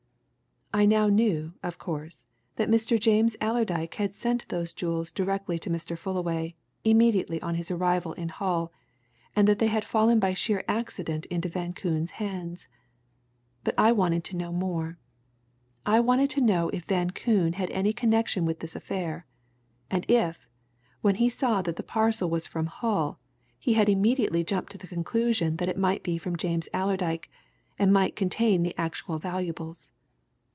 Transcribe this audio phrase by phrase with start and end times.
[0.73, 2.23] "I now knew, of course,
[2.55, 2.97] that Mr.
[2.97, 5.97] James Allerdyke had sent those jewels direct to Mr.
[5.97, 8.71] Fullaway, immediately on his arrival in Hull,
[9.35, 12.69] and that they had fallen by sheer accident into Van Koon's hands.
[13.65, 14.97] But I wanted to know more.
[15.85, 19.25] I wanted to know if Van Koon had any connection with this affair,
[19.89, 20.47] and if,
[21.01, 23.19] when he saw that the parcel was from Hull,
[23.59, 27.29] he had immediately jumped to the conclusion that it might be from James Allerdyke,
[27.77, 29.91] and might contain the actual valuables.